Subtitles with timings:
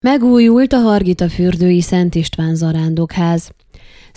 [0.00, 3.50] Megújult a Hargita fürdői Szent István zarándokház.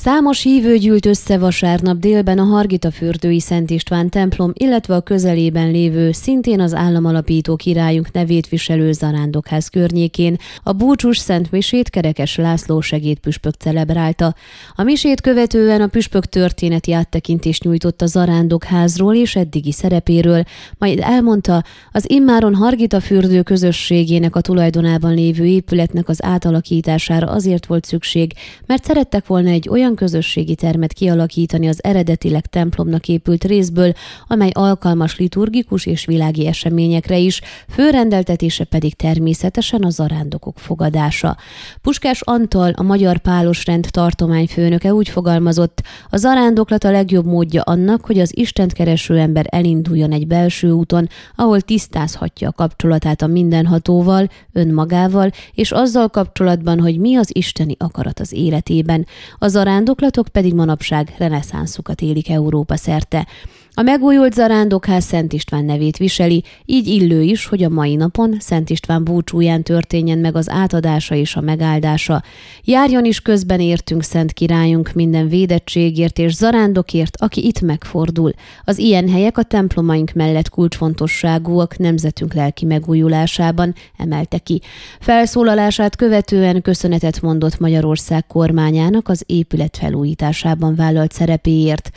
[0.04, 5.72] Számos hívő gyűlt össze vasárnap délben a Hargita fürdői Szent István templom, illetve a közelében
[5.72, 12.82] lévő, szintén az államalapító királyunk nevét viselő zarándokház környékén a búcsús Szent Misét Kerekes László
[12.82, 14.36] segédpüspök celebrálta.
[14.76, 20.44] A misét követően a püspök történeti áttekintést nyújtott a zarándokházról és eddigi szerepéről,
[20.78, 27.86] majd elmondta, az immáron Hargita fürdő közösségének a tulajdonában lévő épületnek az átalakítására azért volt
[27.86, 28.34] szükség,
[28.66, 33.94] mert szerettek volna egy olyan olyan közösségi termet kialakítani az eredetileg templomnak épült részből,
[34.28, 41.38] amely alkalmas liturgikus és világi eseményekre is, főrendeltetése pedig természetesen a zarándokok fogadása.
[41.82, 48.06] Puskás Antal, a Magyar Pálos Rend tartományfőnöke úgy fogalmazott, a zarándoklat a legjobb módja annak,
[48.06, 54.30] hogy az Istent kereső ember elinduljon egy belső úton, ahol tisztázhatja a kapcsolatát a mindenhatóval,
[54.54, 59.06] önmagával, és azzal kapcsolatban, hogy mi az isteni akarat az életében.
[59.38, 59.48] A
[59.82, 63.28] zarándoklatok pedig manapság reneszánszukat élik Európa szerte.
[63.74, 68.70] A megújult zarándokház Szent István nevét viseli, így illő is, hogy a mai napon Szent
[68.70, 72.24] István búcsúján történjen meg az átadása és a megáldása.
[72.64, 78.32] Járjon is közben értünk Szent Királyunk minden védettségért és zarándokért, aki itt megfordul.
[78.64, 84.62] Az ilyen helyek a templomaink mellett kulcsfontosságúak nemzetünk lelki megújulásában, emelte ki.
[85.00, 91.92] Felszólalását követően köszönetet mondott Magyarország kormányának az épület felújításában vállalt szerepéért.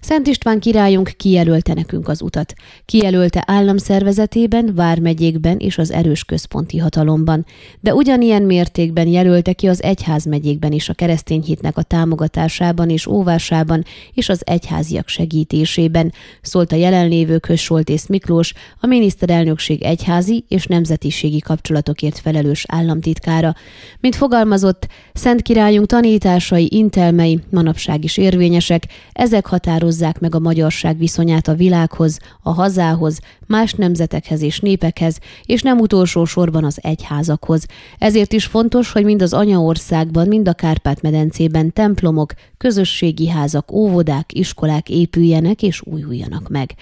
[0.00, 2.54] Szent István királyunk kijelölte nekünk az utat.
[2.84, 7.46] Kijelölte államszervezetében, vármegyékben és az erős központi hatalomban.
[7.80, 13.84] De ugyanilyen mértékben jelölte ki az egyházmegyékben is a keresztény hitnek a támogatásában és óvásában
[14.14, 22.18] és az egyháziak segítésében, szólt a jelenlévő közsoltész Miklós, a miniszterelnökség egyházi és nemzetiségi kapcsolatokért
[22.18, 23.54] felelős államtitkára.
[24.00, 30.98] Mint fogalmazott, Szent királyunk tanításai, intelmei manapság is érvényesek, ezek határoz határozzák meg a magyarság
[30.98, 37.66] viszonyát a világhoz, a hazához, más nemzetekhez és népekhez, és nem utolsó sorban az egyházakhoz.
[37.98, 44.88] Ezért is fontos, hogy mind az anyaországban, mind a Kárpát-medencében templomok, közösségi házak, óvodák, iskolák
[44.88, 46.74] épüljenek és újuljanak meg.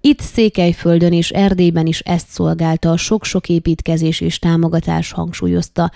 [0.00, 5.90] Itt Székelyföldön és Erdélyben is ezt szolgálta a sok-sok építkezés és támogatás hangsúlyozta,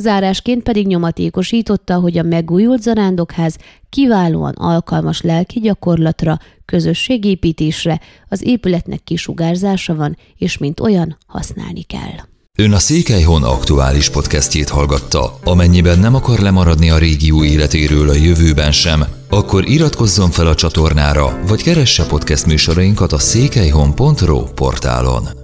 [0.00, 3.56] Zárásként pedig nyomatékosította, hogy a megújult zarándokház
[3.88, 12.28] kiválóan alkalmas lelki gyakorlatra, közösségépítésre, az épületnek kisugárzása van, és mint olyan használni kell.
[12.58, 15.38] Ön a Székelyhon aktuális podcastjét hallgatta.
[15.44, 21.40] Amennyiben nem akar lemaradni a régió életéről a jövőben sem, akkor iratkozzon fel a csatornára,
[21.46, 25.39] vagy keresse podcast műsorainkat a székelyhon.pro portálon.